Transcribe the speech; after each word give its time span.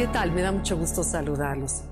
¿Qué 0.00 0.06
tal? 0.06 0.32
Me 0.32 0.40
da 0.40 0.50
mucho 0.50 0.78
gusto 0.78 1.04
saludarlos. 1.04 1.82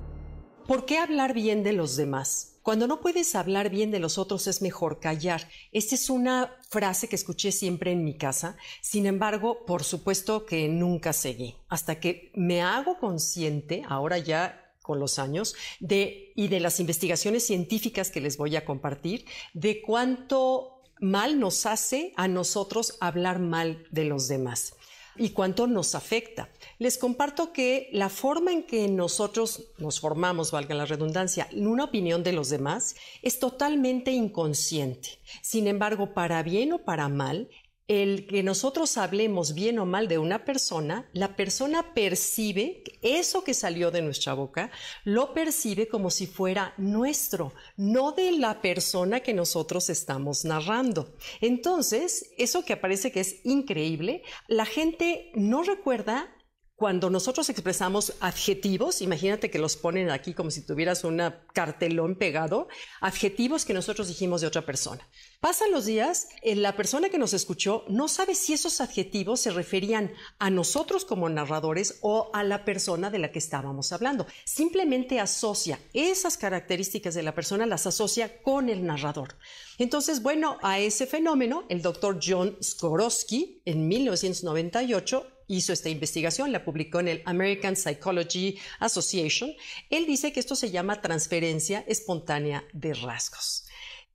¿Por 0.66 0.86
qué 0.86 0.96
hablar 0.96 1.34
bien 1.34 1.62
de 1.62 1.74
los 1.74 1.94
demás? 1.94 2.58
Cuando 2.62 2.86
no 2.86 3.02
puedes 3.02 3.34
hablar 3.34 3.68
bien 3.68 3.90
de 3.90 3.98
los 3.98 4.16
otros 4.16 4.46
es 4.46 4.62
mejor 4.62 4.98
callar. 4.98 5.46
Esta 5.72 5.94
es 5.94 6.08
una 6.08 6.56
frase 6.70 7.10
que 7.10 7.16
escuché 7.16 7.52
siempre 7.52 7.92
en 7.92 8.04
mi 8.04 8.16
casa. 8.16 8.56
Sin 8.80 9.04
embargo, 9.04 9.66
por 9.66 9.84
supuesto 9.84 10.46
que 10.46 10.68
nunca 10.68 11.12
seguí. 11.12 11.56
Hasta 11.68 12.00
que 12.00 12.32
me 12.34 12.62
hago 12.62 12.98
consciente, 12.98 13.82
ahora 13.86 14.16
ya 14.16 14.72
con 14.80 14.98
los 15.00 15.18
años, 15.18 15.54
de, 15.78 16.32
y 16.34 16.48
de 16.48 16.60
las 16.60 16.80
investigaciones 16.80 17.46
científicas 17.46 18.10
que 18.10 18.22
les 18.22 18.38
voy 18.38 18.56
a 18.56 18.64
compartir, 18.64 19.26
de 19.52 19.82
cuánto 19.82 20.82
mal 20.98 21.38
nos 21.38 21.66
hace 21.66 22.14
a 22.16 22.26
nosotros 22.26 22.96
hablar 23.00 23.38
mal 23.38 23.86
de 23.90 24.04
los 24.04 24.28
demás 24.28 24.77
y 25.18 25.30
cuánto 25.30 25.66
nos 25.66 25.94
afecta. 25.94 26.48
Les 26.78 26.96
comparto 26.96 27.52
que 27.52 27.88
la 27.92 28.08
forma 28.08 28.52
en 28.52 28.62
que 28.62 28.88
nosotros 28.88 29.72
nos 29.78 30.00
formamos, 30.00 30.50
valga 30.50 30.74
la 30.74 30.86
redundancia, 30.86 31.48
en 31.50 31.66
una 31.66 31.84
opinión 31.84 32.22
de 32.22 32.32
los 32.32 32.48
demás 32.48 32.94
es 33.22 33.38
totalmente 33.38 34.12
inconsciente. 34.12 35.18
Sin 35.42 35.66
embargo, 35.66 36.14
para 36.14 36.42
bien 36.42 36.72
o 36.72 36.78
para 36.78 37.08
mal, 37.08 37.48
el 37.88 38.26
que 38.26 38.42
nosotros 38.42 38.98
hablemos 38.98 39.54
bien 39.54 39.78
o 39.78 39.86
mal 39.86 40.08
de 40.08 40.18
una 40.18 40.44
persona, 40.44 41.08
la 41.14 41.36
persona 41.36 41.94
percibe 41.94 42.84
eso 43.00 43.42
que 43.42 43.54
salió 43.54 43.90
de 43.90 44.02
nuestra 44.02 44.34
boca, 44.34 44.70
lo 45.04 45.32
percibe 45.32 45.88
como 45.88 46.10
si 46.10 46.26
fuera 46.26 46.74
nuestro, 46.76 47.54
no 47.76 48.12
de 48.12 48.32
la 48.32 48.60
persona 48.60 49.20
que 49.20 49.32
nosotros 49.32 49.88
estamos 49.88 50.44
narrando. 50.44 51.14
Entonces, 51.40 52.30
eso 52.36 52.62
que 52.64 52.74
aparece 52.74 53.10
que 53.10 53.20
es 53.20 53.36
increíble, 53.44 54.22
la 54.46 54.66
gente 54.66 55.32
no 55.34 55.62
recuerda 55.62 56.28
cuando 56.78 57.10
nosotros 57.10 57.48
expresamos 57.48 58.12
adjetivos, 58.20 59.02
imagínate 59.02 59.50
que 59.50 59.58
los 59.58 59.76
ponen 59.76 60.10
aquí 60.10 60.32
como 60.32 60.52
si 60.52 60.64
tuvieras 60.64 61.02
un 61.02 61.20
cartelón 61.52 62.14
pegado, 62.14 62.68
adjetivos 63.00 63.64
que 63.64 63.74
nosotros 63.74 64.06
dijimos 64.06 64.40
de 64.40 64.46
otra 64.46 64.64
persona. 64.64 65.04
Pasan 65.40 65.72
los 65.72 65.86
días, 65.86 66.28
eh, 66.40 66.54
la 66.54 66.76
persona 66.76 67.08
que 67.08 67.18
nos 67.18 67.32
escuchó 67.32 67.84
no 67.88 68.06
sabe 68.06 68.36
si 68.36 68.52
esos 68.52 68.80
adjetivos 68.80 69.40
se 69.40 69.50
referían 69.50 70.12
a 70.38 70.50
nosotros 70.50 71.04
como 71.04 71.28
narradores 71.28 71.98
o 72.00 72.30
a 72.32 72.44
la 72.44 72.64
persona 72.64 73.10
de 73.10 73.18
la 73.18 73.32
que 73.32 73.40
estábamos 73.40 73.90
hablando. 73.90 74.28
Simplemente 74.44 75.18
asocia 75.18 75.80
esas 75.94 76.38
características 76.38 77.14
de 77.14 77.24
la 77.24 77.34
persona, 77.34 77.66
las 77.66 77.88
asocia 77.88 78.40
con 78.40 78.68
el 78.68 78.86
narrador. 78.86 79.34
Entonces, 79.78 80.22
bueno, 80.22 80.58
a 80.62 80.78
ese 80.78 81.06
fenómeno, 81.06 81.64
el 81.68 81.82
doctor 81.82 82.20
John 82.24 82.56
Skorowski, 82.62 83.62
en 83.64 83.88
1998, 83.88 85.37
hizo 85.48 85.72
esta 85.72 85.88
investigación, 85.88 86.52
la 86.52 86.64
publicó 86.64 87.00
en 87.00 87.08
el 87.08 87.22
American 87.24 87.74
Psychology 87.74 88.58
Association. 88.78 89.52
Él 89.90 90.06
dice 90.06 90.32
que 90.32 90.40
esto 90.40 90.54
se 90.54 90.70
llama 90.70 91.00
transferencia 91.00 91.84
espontánea 91.88 92.64
de 92.72 92.94
rasgos. 92.94 93.64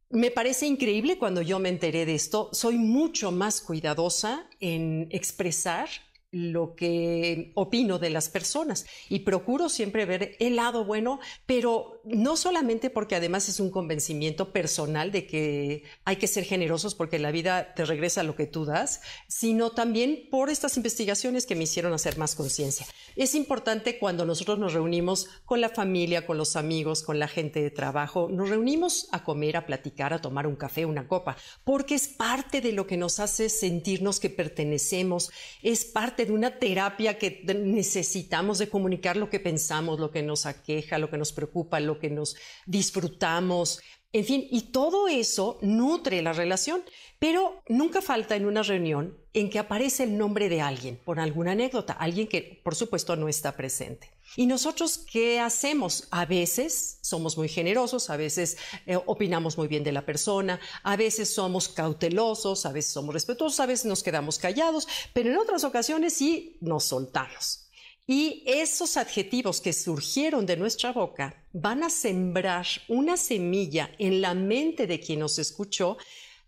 Me 0.09 0.29
parece 0.29 0.67
increíble 0.67 1.17
cuando 1.17 1.41
yo 1.41 1.59
me 1.59 1.69
enteré 1.69 2.05
de 2.05 2.15
esto. 2.15 2.49
Soy 2.53 2.77
mucho 2.77 3.31
más 3.31 3.61
cuidadosa 3.61 4.47
en 4.59 5.07
expresar 5.11 5.89
lo 6.33 6.75
que 6.75 7.51
opino 7.55 7.99
de 7.99 8.09
las 8.09 8.29
personas 8.29 8.85
y 9.07 9.19
procuro 9.19 9.69
siempre 9.69 10.05
ver 10.05 10.35
el 10.39 10.55
lado 10.55 10.83
bueno, 10.83 11.19
pero 11.45 11.92
no 12.05 12.35
solamente 12.35 12.89
porque 12.89 13.15
además 13.15 13.47
es 13.47 13.59
un 13.59 13.69
convencimiento 13.69 14.51
personal 14.51 15.11
de 15.11 15.25
que 15.25 15.83
hay 16.03 16.17
que 16.17 16.27
ser 16.27 16.43
generosos 16.43 16.95
porque 16.95 17.19
la 17.19 17.31
vida 17.31 17.73
te 17.75 17.85
regresa 17.85 18.23
lo 18.23 18.35
que 18.35 18.45
tú 18.45 18.65
das, 18.65 19.01
sino 19.27 19.71
también 19.71 20.27
por 20.29 20.49
estas 20.49 20.75
investigaciones 20.75 21.45
que 21.45 21.55
me 21.55 21.63
hicieron 21.63 21.93
hacer 21.93 22.17
más 22.17 22.35
conciencia. 22.35 22.85
Es 23.15 23.35
importante 23.35 23.99
cuando 23.99 24.25
nosotros 24.25 24.59
nos 24.59 24.73
reunimos 24.73 25.29
con 25.45 25.61
la 25.61 25.69
familia, 25.69 26.25
con 26.25 26.37
los 26.37 26.55
amigos, 26.55 27.03
con 27.03 27.19
la 27.19 27.27
gente 27.27 27.61
de 27.61 27.71
trabajo, 27.71 28.27
nos 28.29 28.49
reunimos 28.49 29.07
a 29.11 29.23
comer, 29.23 29.55
a 29.55 29.65
platicar, 29.65 30.13
a 30.13 30.21
tomar 30.21 30.45
un 30.45 30.55
café, 30.55 30.85
una 30.85 31.07
copa, 31.07 31.37
porque 31.63 31.95
es 31.95 32.07
parte 32.07 32.59
de 32.59 32.73
lo 32.73 32.85
que 32.85 32.97
nos 32.97 33.19
hace 33.19 33.49
sentirnos 33.49 34.19
que 34.19 34.29
pertenecemos, 34.29 35.31
es 35.61 35.85
parte 35.85 36.25
de 36.25 36.33
una 36.33 36.59
terapia 36.59 37.17
que 37.17 37.43
necesitamos 37.55 38.57
de 38.57 38.67
comunicar 38.69 39.15
lo 39.15 39.29
que 39.29 39.39
pensamos, 39.39 39.99
lo 39.99 40.11
que 40.11 40.23
nos 40.23 40.45
aqueja, 40.45 40.97
lo 40.97 41.09
que 41.09 41.17
nos 41.17 41.31
preocupa, 41.31 41.79
lo 41.79 41.92
que 41.99 42.09
nos 42.09 42.35
disfrutamos. 42.65 43.81
En 44.15 44.25
fin, 44.25 44.47
y 44.51 44.71
todo 44.71 45.07
eso 45.07 45.57
nutre 45.61 46.21
la 46.21 46.33
relación, 46.33 46.83
pero 47.17 47.63
nunca 47.67 47.99
falta 47.99 48.35
en 48.35 48.45
una 48.45 48.61
reunión 48.61 49.17
en 49.33 49.49
que 49.49 49.57
aparece 49.57 50.03
el 50.03 50.17
nombre 50.19 50.49
de 50.49 50.61
alguien 50.61 50.99
por 51.03 51.19
alguna 51.19 51.53
anécdota, 51.53 51.93
alguien 51.93 52.27
que 52.27 52.61
por 52.63 52.75
supuesto 52.75 53.15
no 53.15 53.27
está 53.27 53.57
presente. 53.57 54.11
¿Y 54.35 54.45
nosotros 54.45 54.99
qué 54.99 55.39
hacemos? 55.39 56.07
A 56.11 56.25
veces 56.25 56.99
somos 57.01 57.37
muy 57.37 57.49
generosos, 57.49 58.11
a 58.11 58.17
veces 58.17 58.57
eh, 58.85 58.97
opinamos 59.05 59.57
muy 59.57 59.67
bien 59.67 59.83
de 59.83 59.91
la 59.91 60.05
persona, 60.05 60.59
a 60.83 60.95
veces 60.95 61.33
somos 61.33 61.69
cautelosos, 61.69 62.67
a 62.67 62.71
veces 62.71 62.93
somos 62.93 63.15
respetuosos, 63.15 63.59
a 63.59 63.65
veces 63.65 63.85
nos 63.85 64.03
quedamos 64.03 64.37
callados, 64.37 64.87
pero 65.13 65.31
en 65.31 65.37
otras 65.37 65.63
ocasiones 65.63 66.13
sí 66.13 66.57
nos 66.61 66.83
soltamos. 66.83 67.67
Y 68.05 68.43
esos 68.45 68.97
adjetivos 68.97 69.61
que 69.61 69.73
surgieron 69.73 70.45
de 70.45 70.57
nuestra 70.57 70.91
boca 70.91 71.42
van 71.53 71.83
a 71.83 71.89
sembrar 71.89 72.65
una 72.87 73.15
semilla 73.15 73.91
en 73.99 74.21
la 74.21 74.33
mente 74.33 74.87
de 74.87 74.99
quien 74.99 75.19
nos 75.19 75.39
escuchó 75.39 75.97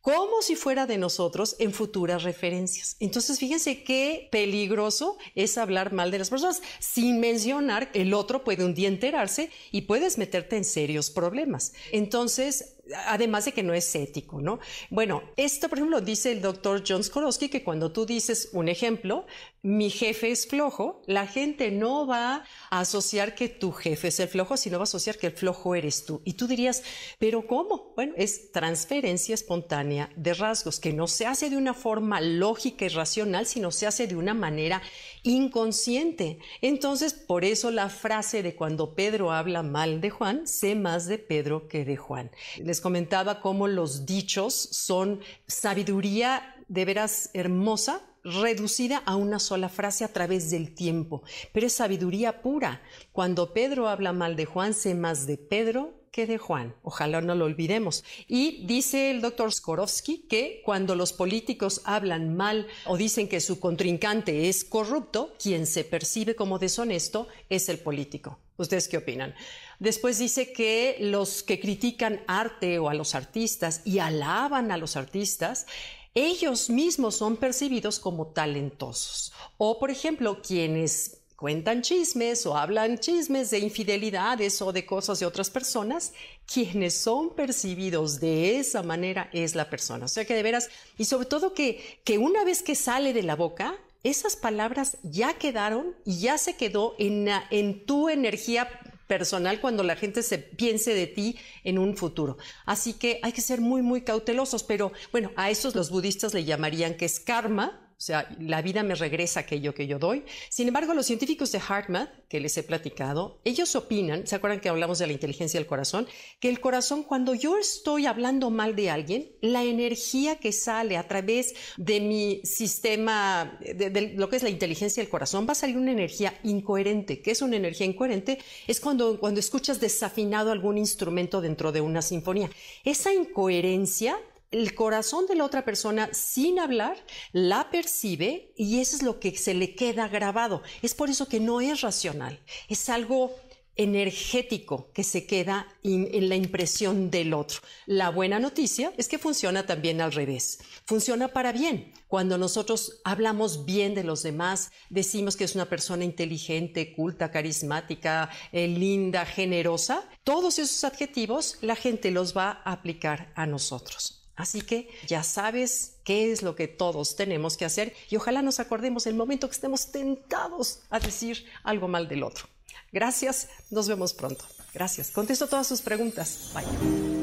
como 0.01 0.43
si 0.43 0.55
fuera 0.55 0.85
de 0.85 0.99
nosotros 0.99 1.55
en 1.57 1.73
futuras 1.73 2.21
referencias. 2.21 2.95
Entonces, 2.99 3.39
fíjense 3.39 3.83
qué 3.83 4.29
peligroso 4.31 5.17
es 5.33 5.57
hablar 5.57 5.93
mal 5.93 6.11
de 6.11 6.19
las 6.19 6.29
personas 6.29 6.61
sin 6.79 7.19
mencionar 7.19 7.89
el 7.95 8.13
otro 8.13 8.43
puede 8.43 8.63
un 8.63 8.75
día 8.75 8.87
enterarse 8.87 9.49
y 9.71 9.81
puedes 9.81 10.19
meterte 10.19 10.57
en 10.57 10.63
serios 10.63 11.09
problemas. 11.09 11.73
Entonces, 11.91 12.74
además 13.07 13.45
de 13.45 13.53
que 13.53 13.63
no 13.63 13.73
es 13.73 13.93
ético, 13.95 14.41
¿no? 14.41 14.59
Bueno, 14.89 15.23
esto, 15.37 15.69
por 15.69 15.77
ejemplo, 15.77 16.01
dice 16.01 16.31
el 16.31 16.41
doctor 16.41 16.83
John 16.87 17.03
Skorowski 17.03 17.49
que 17.49 17.63
cuando 17.63 17.91
tú 17.91 18.05
dices 18.05 18.49
un 18.51 18.67
ejemplo, 18.67 19.25
mi 19.61 19.89
jefe 19.89 20.31
es 20.31 20.47
flojo, 20.47 21.01
la 21.07 21.25
gente 21.25 21.71
no 21.71 22.05
va 22.05 22.43
a 22.69 22.79
asociar 22.79 23.33
que 23.33 23.49
tu 23.49 23.71
jefe 23.71 24.09
es 24.09 24.19
el 24.19 24.27
flojo, 24.27 24.57
sino 24.57 24.77
va 24.77 24.83
a 24.83 24.83
asociar 24.83 25.17
que 25.17 25.27
el 25.27 25.33
flojo 25.33 25.73
eres 25.73 26.05
tú. 26.05 26.21
Y 26.25 26.33
tú 26.33 26.47
dirías, 26.47 26.83
¿pero 27.17 27.47
cómo? 27.47 27.93
Bueno, 27.95 28.13
es 28.17 28.51
transferencia 28.51 29.33
espontánea 29.33 30.11
de 30.15 30.33
rasgos, 30.33 30.79
que 30.79 30.93
no 30.93 31.07
se 31.07 31.25
hace 31.25 31.49
de 31.49 31.57
una 31.57 31.73
forma 31.73 32.21
lógica 32.21 32.85
y 32.85 32.89
racional, 32.89 33.47
sino 33.47 33.71
se 33.71 33.87
hace 33.87 34.05
de 34.05 34.15
una 34.15 34.33
manera 34.33 34.81
inconsciente. 35.23 36.37
Entonces, 36.61 37.13
por 37.13 37.43
eso 37.43 37.71
la 37.71 37.89
frase 37.89 38.43
de 38.43 38.55
cuando 38.55 38.93
Pedro 38.93 39.31
habla 39.31 39.63
mal 39.63 40.01
de 40.01 40.11
Juan, 40.11 40.45
sé 40.45 40.75
más 40.75 41.07
de 41.07 41.17
Pedro 41.17 41.67
que 41.67 41.85
de 41.85 41.97
Juan 41.97 42.29
les 42.74 42.74
comentaba 42.81 43.41
cómo 43.41 43.67
los 43.67 44.05
dichos 44.05 44.53
son 44.53 45.21
sabiduría 45.47 46.55
de 46.67 46.85
veras 46.85 47.29
hermosa, 47.33 48.01
reducida 48.23 48.97
a 49.05 49.15
una 49.15 49.39
sola 49.39 49.69
frase 49.69 50.03
a 50.03 50.11
través 50.11 50.49
del 50.49 50.73
tiempo, 50.73 51.21
pero 51.53 51.67
es 51.67 51.73
sabiduría 51.73 52.41
pura. 52.41 52.81
Cuando 53.11 53.53
Pedro 53.53 53.87
habla 53.87 54.13
mal 54.13 54.35
de 54.35 54.45
Juan, 54.45 54.73
sé 54.73 54.95
más 54.95 55.27
de 55.27 55.37
Pedro 55.37 55.93
que 56.11 56.25
de 56.25 56.37
Juan. 56.37 56.73
Ojalá 56.81 57.19
no 57.19 57.35
lo 57.35 57.43
olvidemos. 57.43 58.05
Y 58.27 58.65
dice 58.65 59.11
el 59.11 59.19
doctor 59.19 59.51
Skorowski 59.51 60.27
que 60.29 60.61
cuando 60.63 60.95
los 60.95 61.11
políticos 61.11 61.81
hablan 61.83 62.35
mal 62.35 62.67
o 62.85 62.95
dicen 62.95 63.27
que 63.27 63.41
su 63.41 63.59
contrincante 63.59 64.47
es 64.47 64.63
corrupto, 64.63 65.35
quien 65.37 65.67
se 65.67 65.83
percibe 65.83 66.35
como 66.35 66.57
deshonesto 66.57 67.27
es 67.49 67.67
el 67.67 67.79
político. 67.79 68.39
¿Ustedes 68.57 68.87
qué 68.87 68.97
opinan? 68.97 69.35
Después 69.79 70.17
dice 70.17 70.53
que 70.53 70.97
los 70.99 71.43
que 71.43 71.59
critican 71.59 72.21
arte 72.27 72.79
o 72.79 72.89
a 72.89 72.93
los 72.93 73.15
artistas 73.15 73.81
y 73.83 73.99
alaban 73.99 74.71
a 74.71 74.77
los 74.77 74.95
artistas, 74.95 75.67
ellos 76.13 76.69
mismos 76.69 77.15
son 77.15 77.35
percibidos 77.35 77.99
como 77.99 78.27
talentosos. 78.27 79.33
O, 79.57 79.77
por 79.79 79.91
ejemplo, 79.91 80.41
quienes 80.41 81.17
cuentan 81.35 81.81
chismes 81.81 82.45
o 82.45 82.55
hablan 82.55 82.97
chismes 82.97 83.51
de 83.51 83.59
infidelidades 83.59 84.61
o 84.61 84.71
de 84.71 84.85
cosas 84.85 85.19
de 85.19 85.25
otras 85.25 85.49
personas, 85.49 86.13
quienes 86.51 86.93
son 86.93 87.35
percibidos 87.35 88.21
de 88.21 88.59
esa 88.59 88.83
manera 88.83 89.29
es 89.33 89.55
la 89.55 89.69
persona. 89.69 90.05
O 90.05 90.07
sea 90.07 90.23
que 90.23 90.33
de 90.33 90.43
veras, 90.43 90.69
y 90.97 91.03
sobre 91.03 91.25
todo 91.25 91.53
que, 91.53 91.99
que 92.05 92.17
una 92.17 92.45
vez 92.45 92.63
que 92.63 92.75
sale 92.75 93.11
de 93.11 93.23
la 93.23 93.35
boca, 93.35 93.75
esas 94.05 94.35
palabras 94.35 94.97
ya 95.01 95.33
quedaron 95.33 95.95
y 96.05 96.19
ya 96.19 96.37
se 96.37 96.55
quedó 96.55 96.95
en, 96.99 97.85
tu 97.85 98.07
energía 98.07 98.69
personal 99.07 99.59
cuando 99.59 99.83
la 99.83 99.95
gente 99.95 100.21
se 100.21 100.37
piense 100.37 100.93
de 100.93 101.07
ti 101.07 101.37
en 101.63 101.79
un 101.79 101.97
futuro. 101.97 102.37
Así 102.65 102.93
que 102.93 103.19
hay 103.23 103.31
que 103.31 103.41
ser 103.41 103.61
muy, 103.61 103.81
muy 103.81 104.01
cautelosos, 104.01 104.63
pero 104.63 104.91
bueno, 105.11 105.31
a 105.35 105.49
esos 105.49 105.73
los 105.73 105.89
budistas 105.89 106.35
le 106.35 106.43
llamarían 106.43 106.95
que 106.95 107.05
es 107.05 107.19
karma 107.19 107.84
o 107.97 108.01
sea, 108.01 108.29
la 108.41 108.61
vida 108.61 108.83
me 108.83 108.93
regresa 108.93 109.39
aquello 109.39 109.73
que 109.73 109.87
yo 109.87 109.99
doy. 109.99 110.25
Sin 110.49 110.67
embargo, 110.67 110.93
los 110.93 111.05
científicos 111.05 111.53
de 111.53 111.59
HeartMath, 111.59 112.09
que 112.27 112.41
les 112.41 112.57
he 112.57 112.63
platicado, 112.63 113.39
ellos 113.45 113.73
opinan, 113.77 114.27
¿se 114.27 114.35
acuerdan 114.35 114.59
que 114.59 114.67
hablamos 114.67 114.99
de 114.99 115.07
la 115.07 115.13
inteligencia 115.13 115.57
del 115.57 115.65
corazón? 115.65 116.05
Que 116.41 116.49
el 116.49 116.59
corazón, 116.59 117.03
cuando 117.03 117.33
yo 117.33 117.57
estoy 117.57 118.05
hablando 118.05 118.49
mal 118.49 118.75
de 118.75 118.89
alguien, 118.89 119.31
la 119.39 119.63
energía 119.63 120.35
que 120.39 120.51
sale 120.51 120.97
a 120.97 121.07
través 121.07 121.55
de 121.77 122.01
mi 122.01 122.41
sistema, 122.43 123.57
de, 123.61 124.13
lo 124.17 124.29
que 124.29 124.35
es 124.35 124.43
la 124.43 124.49
inteligencia 124.49 125.01
del 125.01 125.09
corazón, 125.09 125.47
va 125.47 125.53
a 125.53 125.55
salir 125.55 125.77
una 125.77 125.93
energía 125.93 126.37
incoherente. 126.43 127.21
¿Qué 127.21 127.31
es 127.31 127.41
una 127.41 127.55
energía 127.55 127.85
incoherente? 127.87 128.39
Es 128.67 128.81
cuando, 128.81 129.21
cuando 129.21 129.39
escuchas 129.39 129.79
desafinado 129.79 130.51
algún 130.51 130.77
instrumento 130.77 131.39
dentro 131.39 131.71
de 131.71 131.79
una 131.79 132.01
sinfonía. 132.01 132.49
Esa 132.83 133.13
incoherencia 133.13 134.19
el 134.55 134.73
corazón 134.73 135.25
de 135.27 135.35
la 135.35 135.43
otra 135.43 135.65
persona 135.65 136.09
sin 136.13 136.59
hablar 136.59 136.97
la 137.33 137.69
percibe 137.69 138.53
y 138.55 138.79
eso 138.79 138.95
es 138.95 139.03
lo 139.03 139.19
que 139.19 139.35
se 139.35 139.53
le 139.53 139.75
queda 139.75 140.07
grabado. 140.07 140.63
Es 140.81 140.95
por 140.95 141.09
eso 141.09 141.27
que 141.27 141.41
no 141.41 141.59
es 141.59 141.81
racional, 141.81 142.39
es 142.69 142.87
algo 142.87 143.35
energético 143.75 144.89
que 144.93 145.03
se 145.03 145.25
queda 145.27 145.67
en 145.83 146.29
la 146.29 146.37
impresión 146.37 147.11
del 147.11 147.33
otro. 147.33 147.59
La 147.85 148.09
buena 148.09 148.39
noticia 148.39 148.93
es 148.95 149.09
que 149.09 149.19
funciona 149.19 149.65
también 149.65 149.99
al 149.99 150.13
revés. 150.13 150.59
Funciona 150.85 151.27
para 151.27 151.51
bien. 151.51 151.91
Cuando 152.07 152.37
nosotros 152.37 153.01
hablamos 153.03 153.65
bien 153.65 153.93
de 153.93 154.05
los 154.05 154.23
demás, 154.23 154.71
decimos 154.89 155.35
que 155.35 155.43
es 155.43 155.55
una 155.55 155.65
persona 155.65 156.05
inteligente, 156.05 156.93
culta, 156.93 157.29
carismática, 157.29 158.29
eh, 158.53 158.69
linda, 158.69 159.25
generosa, 159.25 160.07
todos 160.23 160.57
esos 160.59 160.85
adjetivos 160.85 161.57
la 161.59 161.75
gente 161.75 162.11
los 162.11 162.37
va 162.37 162.61
a 162.63 162.71
aplicar 162.71 163.33
a 163.35 163.45
nosotros. 163.45 164.24
Así 164.35 164.61
que 164.61 164.89
ya 165.07 165.23
sabes 165.23 165.95
qué 166.03 166.31
es 166.31 166.41
lo 166.41 166.55
que 166.55 166.67
todos 166.67 167.15
tenemos 167.15 167.57
que 167.57 167.65
hacer 167.65 167.93
y 168.09 168.17
ojalá 168.17 168.41
nos 168.41 168.59
acordemos 168.59 169.07
el 169.07 169.15
momento 169.15 169.47
que 169.47 169.55
estemos 169.55 169.91
tentados 169.91 170.79
a 170.89 170.99
decir 170.99 171.45
algo 171.63 171.87
mal 171.87 172.07
del 172.07 172.23
otro. 172.23 172.47
Gracias, 172.91 173.49
nos 173.71 173.87
vemos 173.87 174.13
pronto. 174.13 174.45
Gracias. 174.73 175.11
Contesto 175.11 175.47
todas 175.47 175.67
sus 175.67 175.81
preguntas. 175.81 176.51
Bye. 176.53 177.14